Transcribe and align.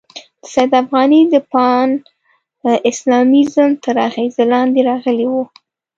د 0.41 0.43
سید 0.53 0.71
افغاني 0.81 1.21
د 1.33 1.35
پان 1.51 1.87
اسلامیزم 2.91 3.69
تر 3.83 3.95
اغېزې 4.07 4.43
لاندې 4.53 4.81
راغلی 4.89 5.27
وو. 5.31 5.43